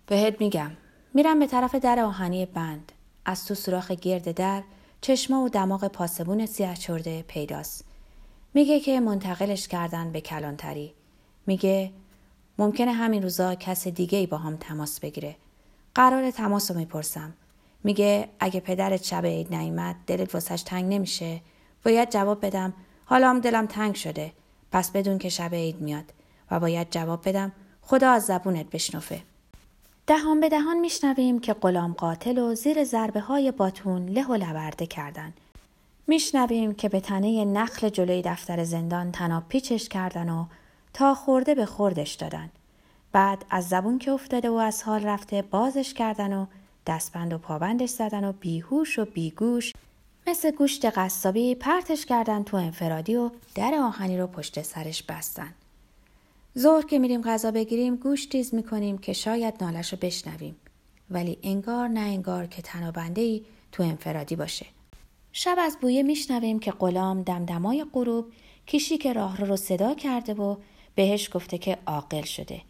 بهت 0.08 0.42
میگم. 0.42 0.72
میرم 1.14 1.40
به 1.40 1.48
طرف 1.48 1.76
در 1.76 2.00
آهنی 2.00 2.46
بند. 2.46 2.92
از 3.26 3.46
تو 3.46 3.56
سوراخ 3.56 3.92
گرد 3.92 4.32
در 4.32 4.64
چشما 5.02 5.42
و 5.42 5.50
دماغ 5.50 5.88
پاسبون 5.88 6.46
سیاه 6.46 6.76
چرده 6.76 7.22
پیداست. 7.22 7.86
میگه 8.54 8.80
که 8.80 9.00
منتقلش 9.00 9.68
کردن 9.68 10.12
به 10.12 10.22
کلانتری. 10.22 10.94
میگه 11.48 11.92
ممکنه 12.58 12.92
همین 12.92 13.24
روزا 13.24 13.56
کس 13.56 13.88
دیگه 13.88 14.18
ای 14.18 14.28
با 14.28 14.38
هم 14.38 14.58
تماس 14.58 15.00
بگیره. 15.00 15.36
قرار 15.96 16.32
تماس 16.32 16.72
رو 16.72 16.78
می‌پرسم. 16.78 17.34
میگه 17.84 18.30
اگه 18.40 18.60
پدرت 18.60 19.04
شب 19.04 19.26
عید 19.26 19.56
نیومد 19.56 19.96
دلت 20.08 20.34
واسش 20.34 20.62
تنگ 20.62 20.94
نمیشه؟ 20.94 21.42
باید 21.86 22.10
جواب 22.10 22.46
بدم 22.46 22.74
حالا 23.06 23.30
هم 23.30 23.40
دلم 23.40 23.66
تنگ 23.66 23.96
شده. 23.96 24.32
پس 24.72 24.92
بدون 24.92 25.18
که 25.18 25.30
شب 25.30 25.54
عید 25.54 25.82
میاد. 25.82 26.14
و 26.52 26.60
باید 26.60 26.88
جواب 26.92 27.30
بدم. 27.30 27.52
خدا 27.82 28.12
از 28.12 28.26
زبونت 28.26 28.66
بشنفه 28.70 29.22
دهان 30.08 30.40
به 30.40 30.50
دهان 30.50 30.80
میشنویم 30.80 31.40
که 31.40 31.54
غلام 31.54 31.94
قاتل 31.94 32.38
و 32.38 32.56
زیر 32.56 32.84
ضربه 32.84 33.20
های 33.20 33.52
باتون 33.52 34.10
له 34.10 34.28
و 34.28 34.34
لورده 34.34 34.86
کردن. 34.86 35.34
میشنویم 36.08 36.74
که 36.74 36.90
به 36.90 37.00
تنه 37.00 37.46
نخل 37.46 37.90
جلوی 37.90 38.22
دفتر 38.22 38.64
زندان 38.64 39.12
تناب 39.12 39.44
پیچش 39.50 39.90
کردن 39.90 40.30
و 40.30 40.46
تا 40.94 41.16
خورده 41.16 41.56
به 41.56 41.66
خوردش 41.66 42.14
دادن. 42.14 42.50
بعد 43.12 43.46
از 43.50 43.70
زبون 43.70 44.00
که 44.00 44.12
افتاده 44.12 44.50
و 44.50 44.54
از 44.54 44.84
حال 44.84 45.04
رفته 45.04 45.42
بازش 45.42 45.94
کردن 45.94 46.34
و 46.34 46.46
دستبند 46.88 47.34
و 47.34 47.38
پابندش 47.38 47.90
زدن 47.90 48.24
و 48.24 48.32
بیهوش 48.32 49.00
و 49.00 49.06
بیگوش 49.06 49.74
مثل 50.28 50.52
گوشت 50.52 50.86
قصابی 50.86 51.56
پرتش 51.56 52.06
کردن 52.06 52.44
تو 52.44 52.58
انفرادی 52.58 53.16
و 53.16 53.30
در 53.56 53.74
آهنی 53.74 54.18
رو 54.18 54.28
پشت 54.28 54.62
سرش 54.62 55.04
بستن. 55.04 55.54
ظهر 56.58 56.86
که 56.86 57.00
میریم 57.00 57.22
غذا 57.22 57.52
بگیریم 57.52 57.96
گوش 57.96 58.26
تیز 58.26 58.54
می‌کنیم 58.54 58.98
که 58.98 59.14
شاید 59.14 59.64
نالش 59.64 59.94
رو 59.94 59.98
بشنویم. 60.02 60.56
ولی 61.10 61.38
انگار 61.44 61.88
نه 61.88 62.00
انگار 62.00 62.48
که 62.48 62.62
تنابنده 62.62 63.22
ای 63.22 63.42
تو 63.72 63.84
انفرادی 63.84 64.36
باشه. 64.36 64.66
شب 65.32 65.56
از 65.60 65.78
بویه 65.82 66.04
میشنویم 66.04 66.60
که 66.60 66.72
غلام 66.72 67.22
دمدمای 67.22 67.86
غروب 67.94 68.26
کیشی 68.66 68.98
که 68.98 69.14
راه 69.14 69.38
رو, 69.38 69.46
رو 69.46 69.56
صدا 69.56 69.94
کرده 69.94 70.34
و 70.34 70.56
بهش 70.96 71.30
گفته 71.34 71.58
که 71.58 71.78
عاقل 71.88 72.22
شده 72.22 72.62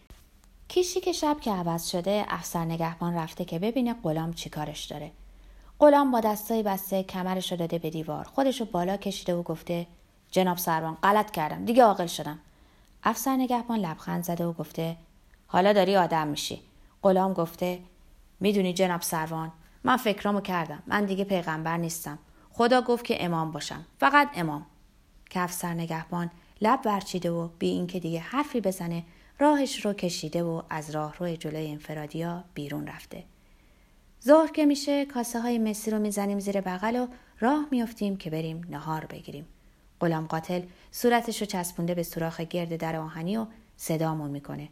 کیشی 0.68 1.00
که 1.00 1.12
شب 1.12 1.38
که 1.42 1.52
عوض 1.52 1.90
شده 1.90 2.26
افسر 2.28 2.66
نگهبان 2.66 3.14
رفته 3.14 3.46
که 3.46 3.60
ببینه 3.60 3.96
غلام 4.04 4.34
چیکارش 4.34 4.86
داره 4.86 5.12
غلام 5.80 6.12
با 6.12 6.20
دستای 6.20 6.64
بسته 6.64 7.04
کمرش 7.04 7.52
رو 7.52 7.58
داده 7.58 7.80
به 7.80 7.90
دیوار 7.90 8.24
خودش 8.24 8.60
رو 8.60 8.68
بالا 8.72 8.98
کشیده 8.98 9.36
و 9.36 9.44
گفته 9.44 9.88
جناب 10.32 10.58
سروان 10.58 10.98
غلط 11.04 11.32
کردم 11.32 11.66
دیگه 11.66 11.84
عاقل 11.84 12.08
شدم 12.08 12.40
افسر 13.04 13.36
نگهبان 13.36 13.80
لبخند 13.80 14.24
زده 14.24 14.46
و 14.46 14.54
گفته 14.54 14.98
حالا 15.48 15.74
داری 15.74 15.96
آدم 15.96 16.28
میشی. 16.28 16.62
غلام 17.04 17.34
گفته 17.34 17.80
می‌دونی 18.40 18.74
جناب 18.74 19.02
سروان 19.02 19.52
من 19.84 19.98
فکرامو 19.98 20.42
کردم. 20.42 20.84
من 20.88 21.06
دیگه 21.06 21.24
پیغمبر 21.24 21.78
نیستم. 21.78 22.20
خدا 22.52 22.82
گفت 22.82 23.06
که 23.06 23.26
امام 23.26 23.52
باشم. 23.52 23.86
فقط 24.00 24.30
امام. 24.36 24.66
که 25.30 25.40
افسر 25.40 25.74
نگهبان 25.74 26.32
لب 26.62 26.80
ورچیده 26.86 27.32
و 27.32 27.48
بی 27.60 27.70
اینکه 27.70 28.00
دیگه 28.00 28.20
حرفی 28.20 28.62
بزنه 28.62 29.04
راهش 29.40 29.86
رو 29.86 29.94
کشیده 29.94 30.44
و 30.44 30.62
از 30.70 30.90
راه 30.90 31.18
روی 31.18 31.38
جلوی 31.38 31.72
انفرادیا 31.72 32.44
بیرون 32.54 32.88
رفته. 32.88 33.24
ظهر 34.26 34.52
که 34.52 34.66
میشه 34.66 35.06
کاسه 35.06 35.42
های 35.42 35.58
مسی 35.60 35.92
رو 35.92 36.00
می‌زنیم 36.00 36.40
زیر 36.40 36.62
بغل 36.62 36.96
و 36.96 37.08
راه 37.40 37.66
میافتیم 37.72 38.18
که 38.18 38.30
بریم 38.30 38.68
نهار 38.70 39.06
بگیریم. 39.06 39.48
غلام 40.02 40.28
قاتل 40.28 40.62
صورتش 40.92 41.42
رو 41.42 41.48
چسبونده 41.48 41.96
به 41.96 42.04
سوراخ 42.04 42.42
گرد 42.42 42.76
در 42.76 42.96
آهنی 42.96 43.38
و 43.38 43.46
صدامون 43.78 44.32
می‌کنه. 44.32 44.70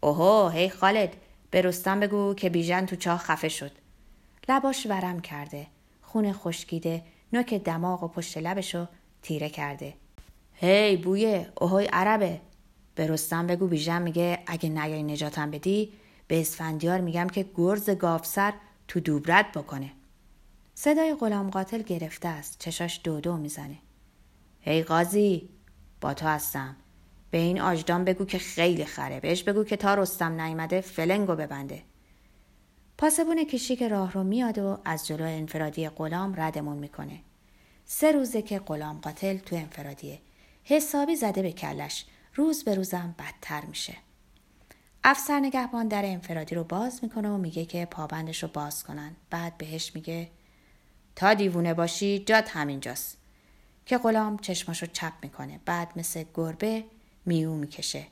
اوهو 0.00 0.48
هی 0.48 0.68
خالد 0.68 1.16
به 1.50 1.62
رستم 1.62 2.00
بگو 2.00 2.34
که 2.34 2.50
بیژن 2.50 2.86
تو 2.86 2.96
چاه 2.96 3.18
خفه 3.18 3.48
شد. 3.48 3.72
لباش 4.48 4.86
ورم 4.86 5.20
کرده. 5.20 5.66
خون 6.02 6.32
خشکیده 6.32 7.02
نوک 7.32 7.54
دماغ 7.54 8.02
و 8.02 8.08
پشت 8.08 8.38
لبشو 8.38 8.86
تیره 9.22 9.48
کرده. 9.48 9.94
هی 10.54 10.96
بویه 10.96 11.52
اوهوی 11.60 11.88
عربه 11.92 12.40
به 12.94 13.06
رستم 13.06 13.46
بگو 13.46 13.66
بیژن 13.66 14.02
میگه 14.02 14.38
اگه 14.46 14.68
نیای 14.68 15.02
نجاتم 15.02 15.50
بدی 15.50 15.92
به 16.28 16.40
اسفندیار 16.40 17.00
میگم 17.00 17.26
که 17.26 17.46
گرز 17.56 17.90
گافسر 17.90 18.52
تو 18.88 19.00
دوبرت 19.00 19.52
بکنه 19.52 19.90
صدای 20.74 21.14
غلام 21.14 21.50
قاتل 21.50 21.82
گرفته 21.82 22.28
است 22.28 22.56
چشاش 22.58 23.00
دو 23.04 23.20
دو 23.20 23.36
می‌زنه 23.36 23.76
هی 24.60 24.82
قاضی 24.82 25.48
با 26.00 26.14
تو 26.14 26.26
هستم. 26.26 26.76
به 27.30 27.38
این 27.38 27.60
آجدان 27.60 28.04
بگو 28.04 28.24
که 28.24 28.38
خیلی 28.38 28.84
خره. 28.84 29.20
بهش 29.20 29.42
بگو 29.42 29.64
که 29.64 29.76
تا 29.76 29.94
رستم 29.94 30.40
نیامده 30.40 30.80
فلنگو 30.80 31.34
ببنده. 31.34 31.82
پاسبون 32.98 33.44
کشی 33.44 33.76
که 33.76 33.88
راه 33.88 34.12
رو 34.12 34.24
میاد 34.24 34.58
و 34.58 34.78
از 34.84 35.06
جلو 35.06 35.24
انفرادی 35.24 35.88
غلام 35.88 36.34
ردمون 36.36 36.76
می‌کنه. 36.76 37.20
سه 37.84 38.12
روزه 38.12 38.42
که 38.42 38.58
غلام 38.58 39.00
قاتل 39.00 39.36
تو 39.36 39.56
انفرادیه. 39.56 40.18
حسابی 40.64 41.16
زده 41.16 41.42
به 41.42 41.52
کلش. 41.52 42.06
روز 42.34 42.64
به 42.64 42.74
روزم 42.74 43.14
بدتر 43.18 43.64
میشه. 43.64 43.96
افسر 45.04 45.40
نگهبان 45.40 45.88
در 45.88 46.04
انفرادی 46.04 46.54
رو 46.54 46.64
باز 46.64 47.00
می‌کنه 47.02 47.28
و 47.28 47.36
میگه 47.36 47.64
که 47.64 47.84
پابندش 47.84 48.42
رو 48.42 48.48
باز 48.48 48.84
کنن. 48.84 49.16
بعد 49.30 49.58
بهش 49.58 49.94
میگه 49.94 50.28
تا 51.16 51.34
دیوونه 51.34 51.74
باشی 51.74 52.18
جات 52.18 52.56
همینجاست. 52.56 53.19
که 53.86 53.98
غلام 53.98 54.36
چشماشو 54.36 54.86
چپ 54.86 55.12
می‌کنه. 55.22 55.60
بعد 55.64 55.88
مثل 55.96 56.24
گربه 56.34 56.84
میو 57.26 57.54
می‌کشه 57.54 58.06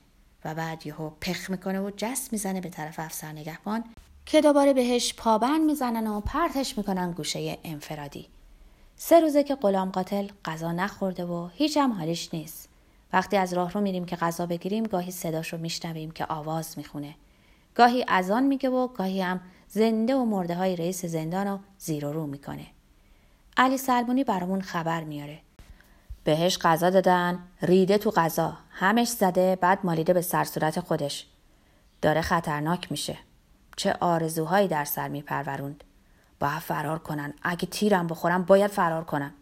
و 0.45 0.55
بعد 0.55 0.87
یهو 0.87 1.11
پخ 1.11 1.51
می‌کنه 1.51 1.81
و 1.81 1.91
جست 1.97 2.33
می‌زنه 2.33 2.61
به 2.61 2.69
طرف 2.69 2.99
افسر 2.99 3.33
نگهبان 3.33 3.85
که 4.27 4.41
دوباره 4.41 4.73
بهش 4.73 5.15
پابند 5.15 5.61
می‌زنن 5.61 6.07
و 6.07 6.21
پرتش 6.21 6.79
می‌کنن 6.79 7.13
گوشه 7.13 7.59
انفرادی. 7.65 8.29
سه 8.97 9.21
روزه 9.21 9.43
که 9.43 9.55
غلام 9.55 9.91
قاتل 9.91 10.29
غذا 10.45 10.73
نخورده 10.73 11.25
و 11.25 11.49
هیچ 11.55 11.77
هم 11.77 11.93
حالیش 11.93 12.35
نیست. 12.35 12.69
وقتی 13.13 13.37
از 13.37 13.53
راه 13.53 13.73
رو 13.73 13.81
میریم 13.81 14.05
که 14.05 14.17
غذا 14.17 14.47
بگیریم 14.47 14.85
گاهی 14.85 15.11
صداش 15.11 15.53
رو 15.53 15.59
میشنویم 15.59 16.11
که 16.11 16.27
آواز 16.29 16.79
می‌خونه. 16.79 17.15
گاهی 17.75 18.05
اذان 18.09 18.43
میگه 18.43 18.71
و 18.71 18.89
گاهی 18.89 19.21
هم 19.21 19.41
زنده 19.69 20.15
و 20.15 20.25
مرده 20.25 20.55
های 20.55 20.77
رئیس 20.77 21.05
زندان 21.05 21.47
رو 21.47 21.59
زیر 21.79 22.07
و 22.07 22.13
رو 22.13 22.27
می‌کنه. 22.27 22.67
علی 23.57 23.79
سلمونی 23.79 24.25
برامون 24.25 24.61
خبر 24.61 25.05
میاره. 25.05 25.39
بهش 26.29 26.59
غذا 26.59 26.91
دادن 26.91 27.39
ریده 27.63 27.99
تو 27.99 28.11
غذا 28.11 28.57
همش 28.71 29.09
زده 29.09 29.57
بعد 29.57 29.79
مالیده 29.85 30.13
به 30.13 30.21
سرصورت 30.21 30.81
خودش. 30.81 31.27
داره 32.03 32.21
خطرناک 32.21 32.93
میشه. 32.93 33.19
چه 33.77 33.97
آرزوهایی 34.01 34.69
در 34.69 34.85
سر 34.85 35.09
میپروروند 35.09 35.85
باید 36.41 36.59
فرار 36.59 36.99
کنن. 36.99 37.35
اگه 37.43 37.67
تیرم 37.67 38.07
بخورم 38.07 38.43
باید 38.45 38.71
فرار 38.71 39.05
کنم. 39.05 39.35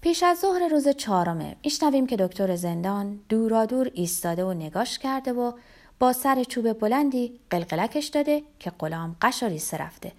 پیش 0.00 0.22
از 0.22 0.38
ظهر 0.38 0.68
روز 0.68 0.88
چهارمه 0.88 1.56
میشنویم 1.64 2.06
که 2.06 2.16
دکتر 2.16 2.56
زندان 2.56 3.20
دورادور 3.28 3.90
ایستاده 3.94 4.44
و 4.44 4.52
نگاش 4.52 4.98
کرده 4.98 5.32
و 5.32 5.52
با 5.98 6.12
سر 6.12 6.44
چوب 6.44 6.72
بلندی 6.72 7.40
قلقلکش 7.50 8.06
داده 8.06 8.42
که 8.58 8.72
غلام 8.78 9.16
قش 9.22 9.42
رفته 9.72 10.12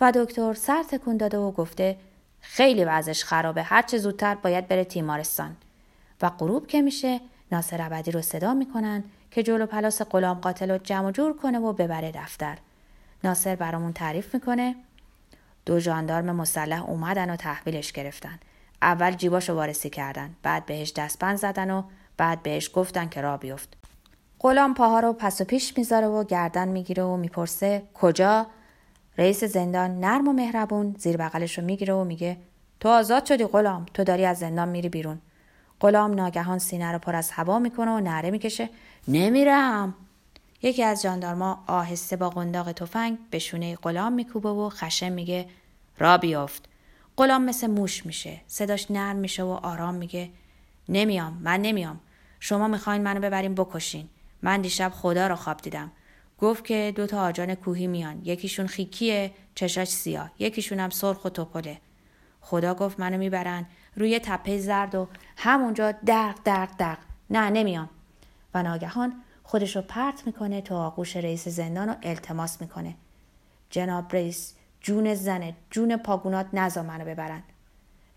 و 0.00 0.12
دکتر 0.12 0.54
سر 0.54 0.82
تکون 0.82 1.16
داده 1.16 1.38
و 1.38 1.50
گفته 1.50 1.96
خیلی 2.50 2.84
وضعش 2.84 3.24
خرابه. 3.24 3.62
هرچه 3.62 3.98
زودتر 3.98 4.34
باید 4.34 4.68
بره 4.68 4.84
تیمارستان. 4.84 5.56
و 6.22 6.30
غروب 6.30 6.66
که 6.66 6.82
میشه 6.82 7.20
ناصر 7.52 7.80
عبدی 7.80 8.10
رو 8.10 8.22
صدا 8.22 8.54
می‌کنن 8.54 9.04
که 9.30 9.42
جلو 9.42 9.66
پلاس 9.66 10.02
غلام 10.02 10.38
قاتل 10.38 10.70
رو 10.70 10.78
جمع 10.78 11.10
جور 11.10 11.36
کنه 11.36 11.58
و 11.58 11.72
ببره 11.72 12.12
دفتر. 12.12 12.58
ناصر 13.24 13.56
برامون 13.56 13.92
تعریف 13.92 14.34
می‌کنه. 14.34 14.76
دو 15.66 15.80
جاندارم 15.80 16.36
مسلح 16.36 16.82
اومدن 16.82 17.30
و 17.30 17.36
تحویلش 17.36 17.92
گرفتن. 17.92 18.38
اول 18.82 19.10
جیباشو 19.10 19.54
وارسی 19.54 19.90
کردن 19.90 20.34
بعد 20.42 20.66
بهش 20.66 20.92
دستبند 20.92 21.36
زدن 21.36 21.70
و 21.70 21.82
بعد 22.16 22.42
بهش 22.42 22.70
گفتن 22.74 23.08
که 23.08 23.20
را 23.20 23.36
بیفت. 23.36 23.76
غلام 24.40 24.74
پاها 24.74 25.00
رو 25.00 25.12
پس 25.12 25.40
و 25.40 25.44
پیش 25.44 25.78
می‌ذاره 25.78 26.06
و 26.06 26.24
گردن 26.24 26.68
می‌گیره 26.68 27.02
و 27.02 27.16
می‌پرسه 27.16 27.82
کجا؟ 27.94 28.46
رئیس 29.18 29.44
زندان 29.44 30.00
نرم 30.00 30.28
و 30.28 30.32
مهربون 30.32 30.94
زیر 30.98 31.16
بغلش 31.16 31.58
رو 31.58 31.64
می‌گیره 31.64 31.94
و 31.94 32.04
میگه 32.04 32.36
تو 32.80 32.88
آزاد 32.88 33.24
شدی 33.24 33.44
غلام 33.44 33.86
تو 33.94 34.04
داری 34.04 34.24
از 34.24 34.38
زندان 34.38 34.68
میری 34.68 34.88
بیرون. 34.88 35.18
غلام 35.80 36.14
ناگهان 36.14 36.58
سینه 36.58 36.92
رو 36.92 36.98
پر 36.98 37.16
از 37.16 37.30
هوا 37.30 37.58
می‌کنه 37.58 37.90
و 37.90 38.00
نره 38.00 38.30
می‌کشه. 38.30 38.68
نمیرم. 39.08 39.94
یکی 40.62 40.84
از 40.84 41.02
جاندارما 41.02 41.64
آهسته 41.66 42.16
با 42.16 42.30
قنداق 42.30 42.72
تفنگ 42.72 43.18
به 43.30 43.38
شونه 43.38 43.76
غلام 43.76 44.12
میکوبه 44.12 44.48
و 44.48 44.68
خشم 44.68 45.12
میگه 45.12 45.46
را 45.98 46.18
بیافت. 46.18 46.68
غلام 47.16 47.44
مثل 47.44 47.66
موش 47.66 48.06
میشه 48.06 48.40
صداش 48.46 48.90
نرم 48.90 49.16
میشه 49.16 49.42
و 49.42 49.48
آرام 49.48 49.94
میگه. 49.94 50.30
نمیام 50.88 51.40
من 51.42 51.60
نمیام. 51.62 52.00
شما 52.40 52.68
می‌خواین 52.68 53.02
منو 53.02 53.20
ببرین 53.20 53.54
بکشین. 53.54 54.08
من 54.42 54.60
دیشب 54.60 54.92
خدا 54.94 55.26
رو 55.26 55.36
خواب 55.36 55.56
دیدم. 55.56 55.92
گفت 56.38 56.64
که 56.64 56.92
دو 56.96 57.06
تا 57.06 57.22
آجان 57.22 57.54
کوهی 57.54 57.86
میان. 57.86 58.20
یکیشون 58.24 58.66
خیکیه 58.66 59.30
چشاش 59.54 59.88
سیاه. 59.88 60.30
یکیشون 60.38 60.80
هم 60.80 60.90
سرخ 60.90 61.24
و 61.24 61.28
توپله. 61.28 61.78
خدا 62.40 62.74
گفت 62.74 63.00
منو 63.00 63.18
می‌برن 63.18 63.66
روی 63.96 64.18
تپه 64.18 64.58
زرد 64.58 64.94
و 64.94 65.08
همونجا 65.36 65.92
دق 65.92 66.34
دق 66.46 66.68
دق 66.78 66.98
نه 67.30 67.50
نمیام 67.50 67.90
و 68.54 68.62
ناگهان 68.62 69.12
خودش 69.42 69.76
رو 69.76 69.82
پرت 69.82 70.26
می‌کنه 70.26 70.60
تو 70.60 70.74
آغوش 70.74 71.16
رئیس 71.16 71.48
زندان 71.48 71.88
و 71.88 71.94
التماس 72.02 72.60
می‌کنه. 72.60 72.94
جناب 73.70 74.12
رئیس 74.12 74.54
جون 74.80 75.14
زنه 75.14 75.56
جون 75.70 75.96
پاگونات 75.96 76.46
نزا 76.52 76.82
منو 76.82 77.04
ببرن. 77.04 77.42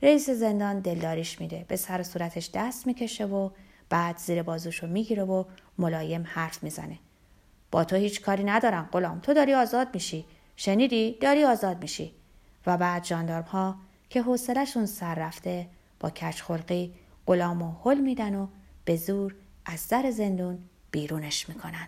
رئیس 0.02 0.30
زندان 0.30 0.80
دلداریش 0.80 1.42
میده. 1.42 1.66
به 1.68 1.76
سر 1.76 2.04
صورتش 2.04 2.50
دست 2.54 2.88
می‌کشه 2.88 3.26
و 3.26 3.50
بعد 3.90 4.18
زیر 4.18 4.44
بازوشو 4.44 4.88
می‌گیره 4.88 5.24
و 5.24 5.44
ملایم 5.78 6.24
حرف 6.28 6.64
می‌زنه. 6.64 7.00
با 7.72 7.84
تو 7.84 7.96
هیچ 7.96 8.22
کاری 8.22 8.44
ندارم 8.44 8.90
غلام. 8.92 9.20
تو 9.20 9.34
داری 9.34 9.54
آزاد 9.54 9.88
میشی. 9.94 10.26
شنیدی؟ 10.56 11.18
داری 11.22 11.44
آزاد 11.44 11.82
میشی. 11.82 12.14
و 12.66 12.78
بعد 12.78 13.04
جاندارم 13.04 13.44
ها 13.44 13.76
که 14.10 14.22
حوصلهشون 14.22 14.86
سر 14.86 15.16
رفته 15.16 15.68
با 16.00 16.10
کچخلقی 16.10 16.94
غلام 17.28 17.62
و 17.62 17.74
حل 17.84 17.98
میدن 17.98 18.36
و 18.36 18.48
به 18.86 18.96
زور 18.96 19.36
از 19.66 19.88
در 19.88 20.12
زندون 20.12 20.60
بیرونش 20.92 21.50
می‌کنن. 21.50 21.88